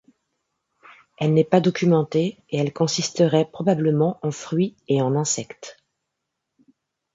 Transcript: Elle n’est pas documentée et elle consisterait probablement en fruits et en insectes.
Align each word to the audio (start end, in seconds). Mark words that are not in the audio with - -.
Elle 1.19 1.35
n’est 1.35 1.43
pas 1.43 1.59
documentée 1.61 2.39
et 2.49 2.57
elle 2.57 2.73
consisterait 2.73 3.45
probablement 3.45 4.17
en 4.23 4.31
fruits 4.31 4.75
et 4.87 4.99
en 4.99 5.15
insectes. 5.15 5.77